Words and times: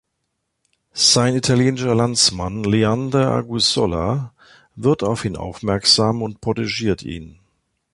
Sein 0.93 1.35
italienischer 1.35 1.93
Landsmann 1.93 2.63
Leander 2.63 3.33
Anguissola 3.35 4.33
wird 4.75 5.03
auf 5.03 5.25
ihn 5.25 5.37
aufmerksam 5.37 6.23
und 6.23 6.41
protegiert 6.41 7.03
ihn. 7.03 7.37